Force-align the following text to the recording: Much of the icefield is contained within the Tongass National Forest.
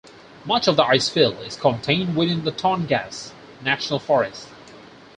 Much 0.45 0.67
of 0.67 0.75
the 0.77 0.81
icefield 0.85 1.45
is 1.45 1.55
contained 1.55 2.15
within 2.15 2.43
the 2.43 2.51
Tongass 2.51 3.33
National 3.61 3.99
Forest. 3.99 4.47